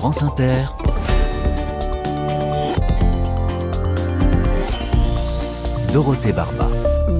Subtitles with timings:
[0.00, 0.64] France Inter.
[5.92, 6.68] Dorothée Barba.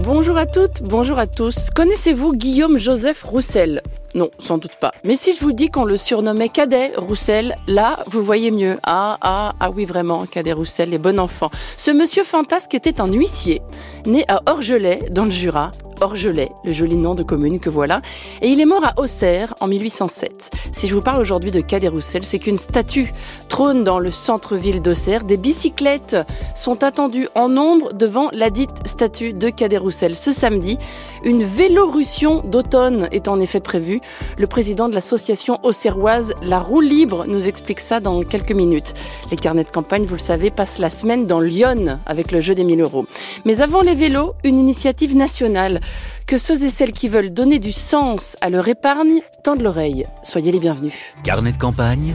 [0.03, 1.69] Bonjour à toutes, bonjour à tous.
[1.69, 3.83] Connaissez-vous Guillaume Joseph Roussel?
[4.15, 4.91] Non, sans doute pas.
[5.05, 8.77] Mais si je vous dis qu'on le surnommait Cadet Roussel, là, vous voyez mieux.
[8.83, 11.51] Ah, ah, ah oui, vraiment, Cadet Roussel, les bons enfants.
[11.77, 13.63] Ce monsieur fantasque était un huissier,
[14.07, 15.71] né à Orgelet, dans le Jura,
[16.01, 18.01] Orgelet, le joli nom de commune que voilà,
[18.41, 20.51] et il est mort à Auxerre en 1807.
[20.73, 23.13] Si je vous parle aujourd'hui de Cadet Roussel, c'est qu'une statue
[23.49, 25.25] trône dans le centre-ville d'Auxerre.
[25.25, 26.17] Des bicyclettes
[26.55, 30.17] sont attendues en nombre devant la dite statue de Cadet Roussel.
[30.17, 30.79] Ce samedi,
[31.25, 34.00] une vélorussion d'automne est en effet prévue.
[34.39, 38.95] Le président de l'association auxerroise La Roue Libre nous explique ça dans quelques minutes.
[39.31, 42.55] Les carnets de campagne, vous le savez, passent la semaine dans Lyon avec le jeu
[42.55, 43.07] des 1000 euros.
[43.45, 45.81] Mais avant les vélos, une initiative nationale
[46.27, 50.07] que ceux et celles qui veulent donner du sens à leur épargne tendent l'oreille.
[50.23, 50.95] Soyez les bienvenus.
[51.25, 52.15] Carnet de campagne,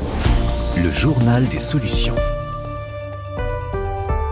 [0.77, 2.15] le journal des solutions.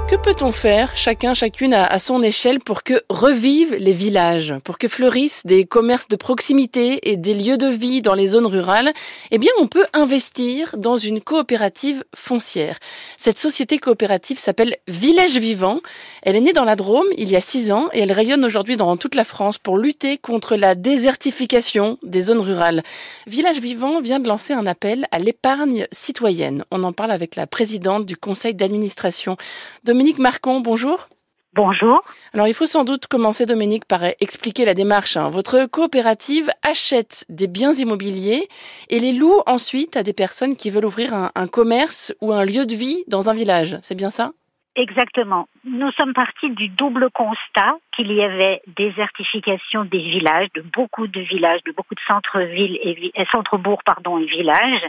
[0.06, 4.88] Que peut-on faire, chacun, chacune à, son échelle, pour que revivent les villages, pour que
[4.88, 8.94] fleurissent des commerces de proximité et des lieux de vie dans les zones rurales?
[9.32, 12.78] Eh bien, on peut investir dans une coopérative foncière.
[13.18, 15.80] Cette société coopérative s'appelle Village Vivant.
[16.22, 18.78] Elle est née dans la Drôme il y a six ans et elle rayonne aujourd'hui
[18.78, 22.84] dans toute la France pour lutter contre la désertification des zones rurales.
[23.26, 26.66] Village Vivant vient de lancer un appel à l'épargne citoyenne.
[26.72, 29.38] On en parle avec la présidente du conseil d'administration.
[29.84, 31.08] Dominique Marcon, bonjour.
[31.56, 32.04] Bonjour.
[32.34, 35.18] Alors il faut sans doute commencer, Dominique, par expliquer la démarche.
[35.18, 35.30] Hein.
[35.30, 38.48] Votre coopérative achète des biens immobiliers
[38.90, 42.66] et les loue ensuite à des personnes qui veulent ouvrir un, commerce ou un lieu
[42.66, 43.78] de vie dans un village.
[43.82, 44.32] C'est bien ça?
[44.76, 45.48] Exactement.
[45.64, 51.22] Nous sommes partis du double constat qu'il y avait désertification des villages, de beaucoup de
[51.22, 54.86] villages, de beaucoup de centres-villes et centres-bourgs, pardon, et villages.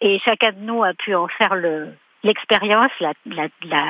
[0.00, 3.12] Et chacun de nous a pu en faire le, l'expérience, la,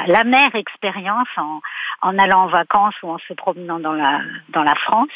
[0.07, 1.61] la, mère expérience en,
[2.01, 5.09] en allant en vacances ou en se promenant dans la, dans la France.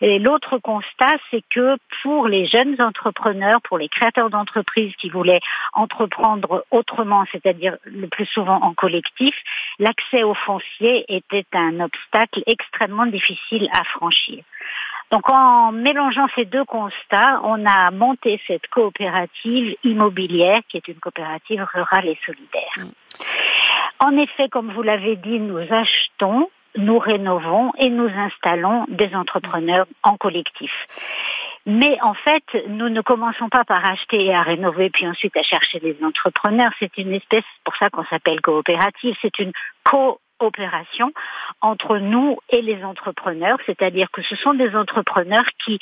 [0.00, 5.40] Et l'autre constat, c'est que pour les jeunes entrepreneurs, pour les créateurs d'entreprises qui voulaient
[5.72, 9.34] entreprendre autrement, c'est-à-dire le plus souvent en collectif,
[9.78, 14.42] l'accès au foncier était un obstacle extrêmement difficile à franchir.
[15.10, 21.00] Donc en mélangeant ces deux constats, on a monté cette coopérative immobilière qui est une
[21.00, 22.74] coopérative rurale et solidaire.
[22.76, 22.90] Mm.
[24.00, 29.86] En effet, comme vous l'avez dit, nous achetons, nous rénovons et nous installons des entrepreneurs
[30.02, 30.70] en collectif.
[31.66, 35.42] Mais en fait, nous ne commençons pas par acheter et à rénover, puis ensuite à
[35.42, 36.70] chercher des entrepreneurs.
[36.78, 39.52] C'est une espèce, pour ça qu'on s'appelle coopérative, c'est une
[39.84, 41.12] co opération
[41.60, 45.78] entre nous et les entrepreneurs, c'est-à-dire que ce sont des entrepreneurs qui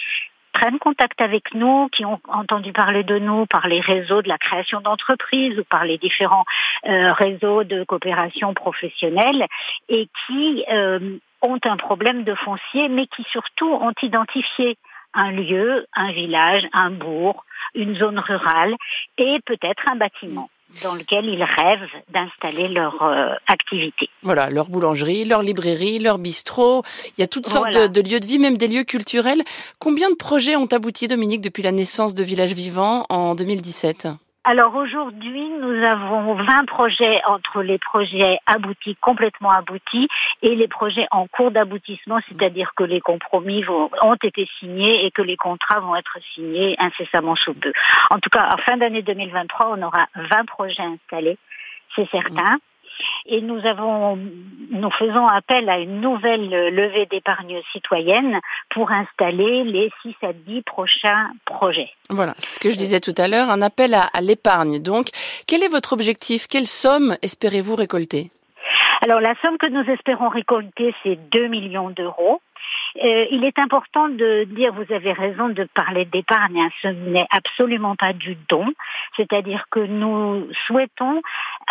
[0.53, 4.39] prennent contact avec nous, qui ont entendu parler de nous par les réseaux de la
[4.39, 6.47] création d'entreprises ou par les différents
[6.87, 9.47] euh, réseaux de coopération professionnelle
[9.91, 14.79] et qui euh, ont un problème de foncier, mais qui surtout ont identifié
[15.13, 17.45] un lieu, un village, un bourg,
[17.75, 18.75] une zone rurale
[19.19, 20.49] et peut-être un bâtiment
[20.83, 24.09] dans lequel ils rêvent d'installer leur euh, activité.
[24.23, 26.83] Voilà, leur boulangerie, leur librairie, leur bistrot.
[27.17, 29.43] Il y a toutes sortes de, de, lieux de vie, même des lieux culturels.
[29.79, 34.09] Combien de projets ont abouti, Dominique, depuis la naissance de Village Vivant en 2017
[34.49, 40.07] alors aujourd'hui, nous avons 20 projets entre les projets aboutis, complètement aboutis,
[40.41, 45.23] et les projets en cours d'aboutissement, c'est-à-dire que les compromis ont été signés et que
[45.23, 47.73] les contrats vont être signés incessamment sous peu.
[48.11, 51.39] En tout cas, en fin d'année 2023, on aura 20 projets installés,
[51.97, 52.59] c'est certain.
[53.27, 58.41] Et nous avons, nous faisons appel à une nouvelle levée d'épargne citoyenne
[58.71, 61.91] pour installer les 6 à 10 prochains projets.
[62.11, 64.81] Voilà, c'est ce que je disais tout à l'heure, un appel à, à l'épargne.
[64.81, 65.09] Donc,
[65.47, 66.47] quel est votre objectif?
[66.47, 68.31] Quelle somme espérez-vous récolter?
[69.07, 72.41] Alors la somme que nous espérons récolter, c'est 2 millions d'euros.
[73.01, 77.29] Euh, il est important de dire, vous avez raison de parler d'épargne, hein, ce n'est
[77.31, 78.67] absolument pas du don,
[79.17, 81.23] c'est-à-dire que nous souhaitons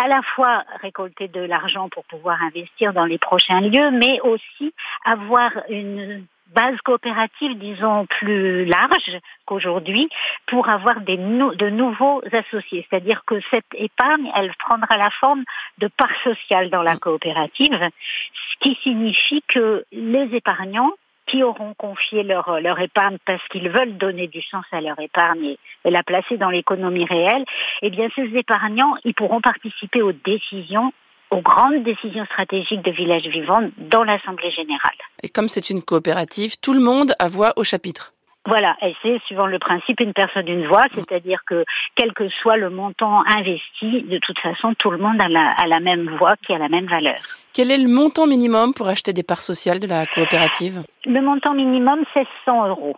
[0.01, 4.73] à la fois récolter de l'argent pour pouvoir investir dans les prochains lieux, mais aussi
[5.03, 10.09] avoir une base coopérative, disons, plus large qu'aujourd'hui
[10.47, 12.87] pour avoir des de nouveaux associés.
[12.89, 15.43] C'est-à-dire que cette épargne, elle prendra la forme
[15.77, 20.93] de part sociale dans la coopérative, ce qui signifie que les épargnants
[21.27, 25.55] qui auront confié leur, leur épargne parce qu'ils veulent donner du sens à leur épargne
[25.83, 27.45] et, la placer dans l'économie réelle,
[27.81, 30.93] eh bien ces épargnants, ils pourront participer aux décisions
[31.35, 34.97] aux grandes décisions stratégiques de Village Vivant dans l'Assemblée générale.
[35.21, 38.13] Et comme c'est une coopérative, tout le monde a voix au chapitre.
[38.47, 41.65] Voilà, et c'est suivant le principe une personne une voix, c'est-à-dire que
[41.95, 45.65] quel que soit le montant investi, de toute façon, tout le monde a la, a
[45.65, 47.17] la même voix qui a la même valeur.
[47.53, 50.83] Quel est le montant minimum pour acheter des parts sociales de la coopérative?
[51.05, 52.97] Le montant minimum, c'est 100 euros.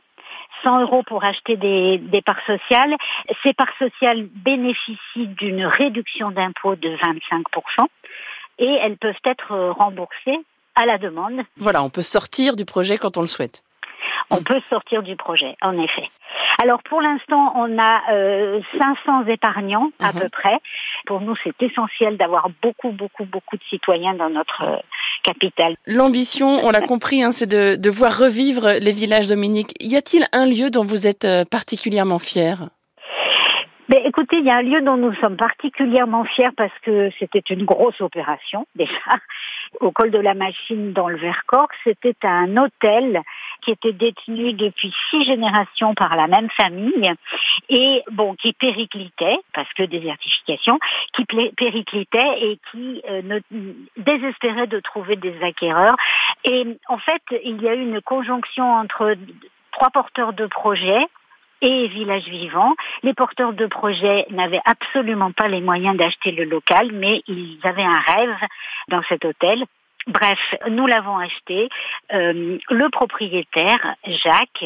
[0.63, 2.95] 100 euros pour acheter des, des parts sociales.
[3.43, 7.85] Ces parts sociales bénéficient d'une réduction d'impôt de 25%
[8.59, 10.39] et elles peuvent être remboursées
[10.75, 11.41] à la demande.
[11.57, 13.63] Voilà, on peut sortir du projet quand on le souhaite
[14.29, 16.09] on peut sortir du projet, en effet.
[16.59, 20.21] Alors pour l'instant, on a 500 euh, épargnants à mhm.
[20.21, 20.59] peu près.
[21.05, 24.77] Pour nous, c'est essentiel d'avoir beaucoup, beaucoup, beaucoup de citoyens dans notre euh,
[25.23, 25.75] capitale.
[25.85, 29.73] L'ambition, on l'a compris, hein, c'est de, de voir revivre les villages dominiques.
[29.79, 32.69] Y a-t-il un lieu dont vous êtes euh, particulièrement fier?
[33.89, 37.43] Mais écoutez, il y a un lieu dont nous sommes particulièrement fiers parce que c'était
[37.53, 38.91] une grosse opération déjà.
[39.79, 43.21] Au col de la Machine dans le Vercors, c'était un hôtel
[43.61, 47.13] qui était détenu depuis six générations par la même famille
[47.69, 50.79] et bon qui périclitait parce que désertification,
[51.13, 53.39] qui périclitait et qui euh,
[53.97, 55.95] désespérait de trouver des acquéreurs.
[56.43, 59.15] Et en fait, il y a eu une conjonction entre
[59.71, 61.07] trois porteurs de projets
[61.61, 62.75] et Village Vivant.
[63.03, 67.83] Les porteurs de projets n'avaient absolument pas les moyens d'acheter le local, mais ils avaient
[67.83, 68.35] un rêve
[68.89, 69.63] dans cet hôtel.
[70.07, 70.39] Bref,
[70.69, 71.67] nous l'avons acheté.
[72.13, 74.65] Euh, le propriétaire, Jacques,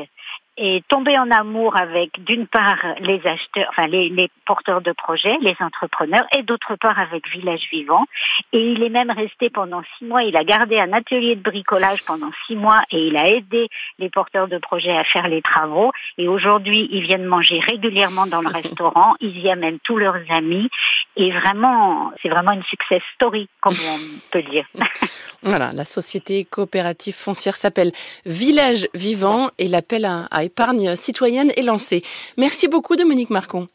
[0.58, 5.38] est tombé en amour avec d'une part les acheteurs, enfin les, les, porteurs de projets,
[5.42, 8.04] les entrepreneurs, et d'autre part avec Village Vivant.
[8.52, 10.24] Et il est même resté pendant six mois.
[10.24, 14.10] Il a gardé un atelier de bricolage pendant six mois et il a aidé les
[14.10, 15.92] porteurs de projets à faire les travaux.
[16.18, 19.16] Et aujourd'hui, ils viennent manger régulièrement dans le restaurant.
[19.22, 20.70] Ils y amènent tous leurs amis.
[21.16, 24.00] Et vraiment, c'est vraiment une success story, comme on
[24.32, 24.66] peut dire.
[25.44, 27.92] voilà, la société coopérative foncière s'appelle
[28.26, 32.04] Village Vivant et l'appel à, à épargne citoyenne est lancée.
[32.38, 33.70] Merci beaucoup Dominique Marcon.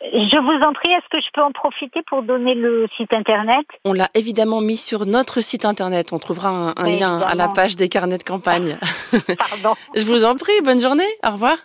[0.00, 3.66] Je vous en prie, est-ce que je peux en profiter pour donner le site internet?
[3.84, 6.12] On l'a évidemment mis sur notre site internet.
[6.12, 8.78] On trouvera un, lien à la page des carnets de campagne.
[9.12, 9.76] Pardon.
[9.94, 11.08] je vous en prie, bonne journée.
[11.26, 11.56] Au revoir.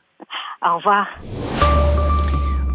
[0.66, 1.08] Au revoir.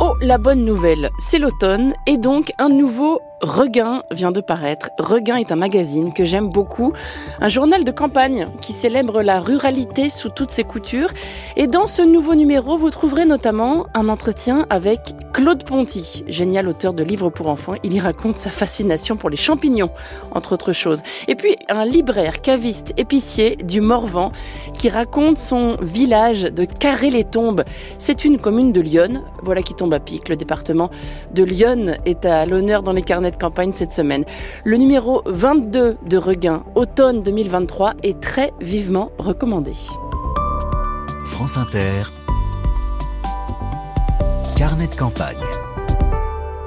[0.01, 4.90] Oh, la bonne nouvelle, c'est l'automne et donc un nouveau Regain vient de paraître.
[4.99, 6.93] Regain est un magazine que j'aime beaucoup,
[7.40, 11.11] un journal de campagne qui célèbre la ruralité sous toutes ses coutures.
[11.56, 16.94] Et dans ce nouveau numéro, vous trouverez notamment un entretien avec Claude Ponty, génial auteur
[16.94, 17.75] de livres pour enfants.
[17.85, 19.91] Il y raconte sa fascination pour les champignons,
[20.32, 21.02] entre autres choses.
[21.29, 24.32] Et puis un libraire, caviste, épicier du Morvan
[24.75, 27.62] qui raconte son village de Carré-les-Tombes.
[27.99, 30.29] C'est une commune de Lyon, voilà qui tombe à pic.
[30.29, 30.91] Le département
[31.32, 34.25] de Lyon est à l'honneur dans les carnets de campagne cette semaine.
[34.65, 39.73] Le numéro 22 de Regain, automne 2023, est très vivement recommandé.
[41.25, 42.03] France Inter,
[44.57, 45.37] carnet de campagne.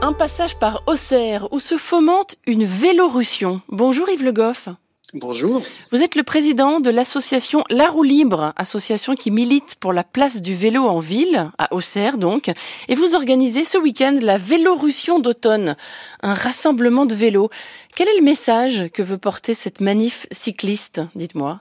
[0.02, 3.62] Un passage par Auxerre où se fomente une vélorussion.
[3.70, 4.70] Bonjour Yves Le Goff.
[5.14, 5.62] Bonjour.
[5.92, 10.42] Vous êtes le président de l'association La Roue Libre, association qui milite pour la place
[10.42, 12.50] du vélo en ville, à Auxerre donc,
[12.88, 15.76] et vous organisez ce week-end la Vélorussion d'automne,
[16.22, 17.50] un rassemblement de vélos.
[17.94, 21.60] Quel est le message que veut porter cette manif cycliste Dites-moi?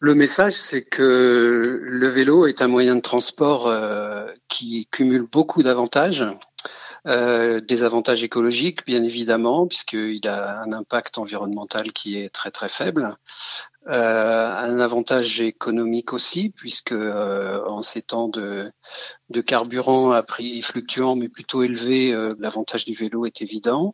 [0.00, 5.62] Le message, c'est que le vélo est un moyen de transport euh, qui cumule beaucoup
[5.62, 6.24] d'avantages
[7.06, 12.68] euh, des avantages écologiques, bien évidemment, puisqu'il a un impact environnemental qui est très très
[12.68, 13.16] faible.
[13.88, 18.70] Euh, un avantage économique aussi, puisque euh, en ces temps de,
[19.32, 23.92] de carburant à prix fluctuant mais plutôt élevé, euh, l'avantage du vélo est évident.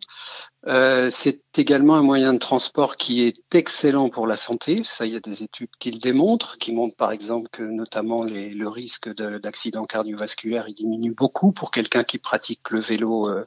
[0.66, 4.80] Euh, c'est également un moyen de transport qui est excellent pour la santé.
[4.82, 8.24] Ça, il y a des études qui le démontrent, qui montrent par exemple que notamment
[8.24, 13.46] le risque d'accident cardiovasculaire diminue beaucoup pour quelqu'un qui pratique le vélo euh,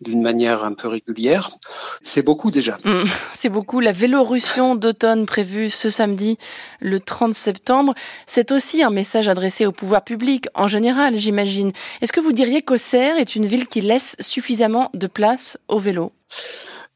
[0.00, 1.50] d'une manière un peu régulière.
[2.00, 2.78] C'est beaucoup déjà.
[2.84, 3.80] Mmh, c'est beaucoup.
[3.80, 6.38] La Vélorussion d'automne prévue ce samedi,
[6.80, 7.94] le 30 septembre,
[8.26, 11.72] c'est aussi un message adressé au pouvoir public en général j'imagine.
[12.00, 16.12] Est-ce que vous diriez qu'Auxerre est une ville qui laisse suffisamment de place au vélo?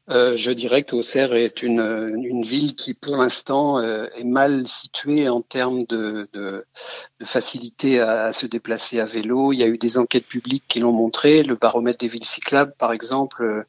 [0.09, 5.41] Euh, je dirais qu'Auxerre est une, ville qui, pour l'instant, euh, est mal située en
[5.41, 6.27] termes de,
[7.23, 9.53] facilité à, se déplacer à vélo.
[9.53, 11.43] Il y a eu des enquêtes publiques qui l'ont montré.
[11.43, 13.63] Le baromètre des villes cyclables, par exemple, euh,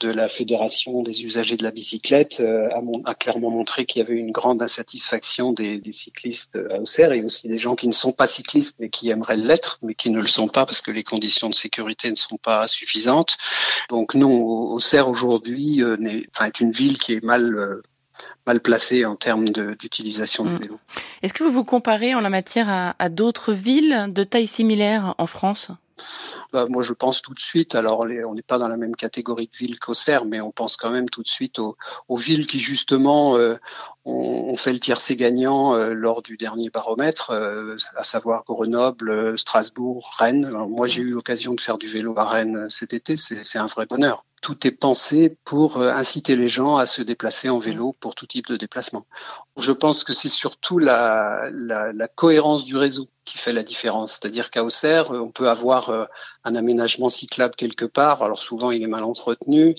[0.00, 4.14] de la Fédération des usagers de la bicyclette, a, a, clairement montré qu'il y avait
[4.14, 8.12] une grande insatisfaction des, des, cyclistes à Auxerre et aussi des gens qui ne sont
[8.12, 11.02] pas cyclistes mais qui aimeraient l'être, mais qui ne le sont pas parce que les
[11.02, 13.36] conditions de sécurité ne sont pas suffisantes.
[13.90, 17.82] Donc non, Auxerre aujourd'hui euh, est, enfin, est une ville qui est mal euh,
[18.46, 20.58] mal placé en termes d'utilisation du mm.
[20.58, 20.80] vélo.
[21.22, 25.14] Est-ce que vous vous comparez en la matière à, à d'autres villes de taille similaire
[25.18, 25.70] en France?
[26.52, 27.74] Bah, moi, je pense tout de suite.
[27.74, 30.90] Alors, on n'est pas dans la même catégorie de villes qu'Auxerre, mais on pense quand
[30.90, 31.76] même tout de suite aux,
[32.16, 33.56] villes qui justement euh,
[34.04, 40.10] ont, fait le tiercé gagnant euh, lors du dernier baromètre, euh, à savoir Grenoble, Strasbourg,
[40.18, 40.50] Rennes.
[40.68, 43.16] moi, j'ai eu l'occasion de faire du vélo à Rennes cet été.
[43.16, 47.58] C'est un vrai bonheur tout est pensé pour inciter les gens à se déplacer en
[47.58, 49.04] vélo pour tout type de déplacement.
[49.56, 51.50] Je pense que c'est surtout la,
[52.14, 54.12] cohérence du réseau qui fait la différence.
[54.12, 56.04] C'est-à-dire qu'à Auxerre, on peut avoir euh,
[56.44, 58.22] un aménagement cyclable quelque part.
[58.22, 59.74] Alors souvent, il est mal entretenu.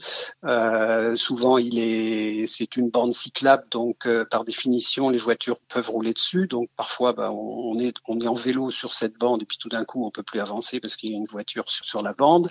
[0.46, 5.90] Euh, souvent, il est, c'est une bande cyclable, donc euh, par définition, les voitures peuvent
[5.90, 6.48] rouler dessus.
[6.48, 9.70] Donc parfois, bah, on, est, on est en vélo sur cette bande et puis tout
[9.70, 12.50] d'un coup, on peut plus avancer parce qu'il y a une voiture sur, la bande.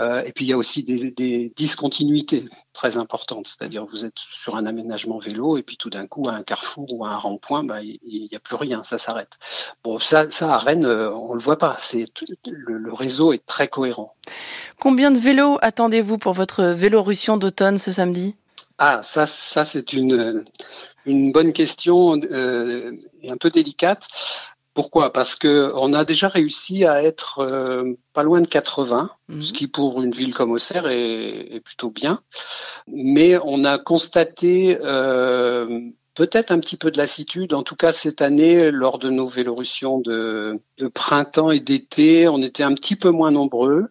[0.00, 3.46] Et puis il y a aussi des, des discontinuités très importantes.
[3.46, 6.92] C'est-à-dire, vous êtes sur un aménagement vélo et puis tout d'un coup, à un carrefour
[6.92, 9.38] ou à un rond-point, bah, il n'y a plus rien, ça s'arrête.
[9.84, 11.76] Bon, ça, ça à Rennes, euh, on le voit pas.
[11.78, 12.04] C'est
[12.46, 14.14] le, le, réseau est très cohérent.
[14.80, 18.34] Combien de vélos attendez-vous pour votre Vélorussion d'automne ce samedi?
[18.78, 20.44] Ah, ça, ça c'est une
[21.06, 24.06] une bonne question euh, et un peu délicate.
[24.74, 25.12] Pourquoi?
[25.12, 29.42] Parce que on a déjà réussi à être euh, pas loin de 80, mhm.
[29.42, 32.20] ce qui pour une ville comme Auxerre est, est, plutôt bien.
[32.86, 35.80] Mais on a constaté euh,
[36.14, 37.54] peut-être un petit peu de lassitude.
[37.54, 42.42] En tout cas, cette année, lors de nos Vélorussions de, de printemps et d'été, on
[42.42, 43.88] était un petit peu moins nombreux.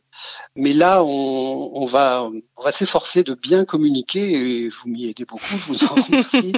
[0.55, 5.25] Mais là, on, on va, on va s'efforcer de bien communiquer et vous m'y aidez
[5.25, 6.53] beaucoup, je vous en remercie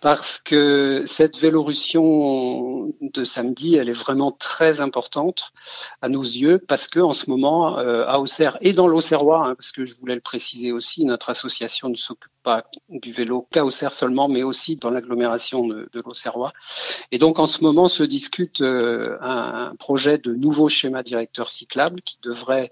[0.00, 5.52] parce que cette Vélorussion de samedi, elle est vraiment très importante
[6.00, 9.54] à nos yeux, parce que en ce moment, euh, à Auxerre et dans l'Auxerrois, hein,
[9.54, 13.64] parce que je voulais le préciser aussi, notre association ne s'occupe pas du vélo qu'à
[13.64, 16.52] Auxerre seulement, mais aussi dans l'agglomération de, de l'Auxerrois.
[17.12, 22.02] Et donc en ce moment se discute euh, un, projet de nouveau schéma directeur cyclable
[22.02, 22.70] qui devrait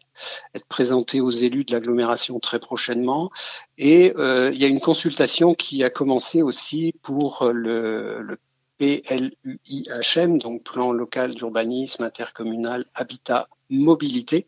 [0.54, 3.30] être présenté aux élus de l'agglomération très prochainement.
[3.76, 8.38] Et euh, il y a une consultation qui a commencé aussi pour le, le
[8.78, 14.46] PLUIHM, donc plan local d'urbanisme intercommunal habitat mobilité.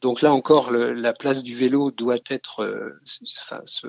[0.00, 3.86] Donc là encore, la place du vélo doit être euh, ce,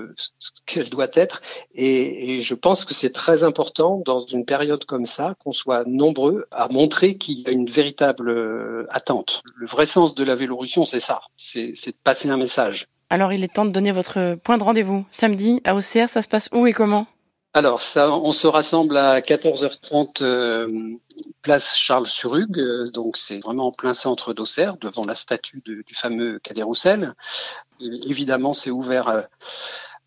[0.65, 1.41] qu'elle doit être.
[1.73, 6.45] Et, je pense que c'est très important dans une période comme ça qu'on soit nombreux
[6.51, 9.41] à montrer qu'il y a une véritable euh, attente.
[9.55, 12.87] Le vrai sens de la Vélorussion, c'est ça, c'est de passer un message.
[13.11, 15.05] Alors il est temps de donner votre point de rendez-vous.
[15.11, 17.07] Samedi à Auxerre, ça se passe où et comment?
[17.53, 20.67] Alors, on se rassemble à 14h30 euh,
[21.41, 26.39] place Charles-sur-Hugue, euh, donc c'est vraiment en plein centre d'Auxerre, devant la statue du fameux
[26.39, 27.13] Cadet Roussel.
[27.79, 29.23] évidemment, c'est ouvert à,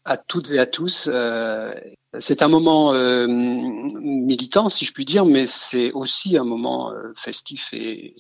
[0.05, 1.09] à, toutes et à tous.
[1.13, 1.75] Euh,
[2.19, 7.13] c'est un moment euh, militant, si je puis dire, mais c'est aussi un moment euh,
[7.17, 8.17] festif et,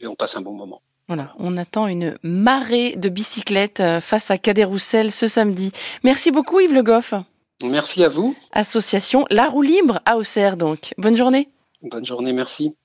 [0.00, 0.82] et on passe un bon moment.
[1.06, 5.72] Voilà, on attend une marée de bicyclettes euh, face à Cadet Roussel ce samedi.
[6.02, 7.14] Merci beaucoup Yves Le Goff.
[7.64, 8.36] Merci à vous.
[8.52, 10.94] Association La Roue Libre à Auxerre donc.
[10.98, 11.48] Bonne journée.
[11.82, 12.76] Bonne journée, merci.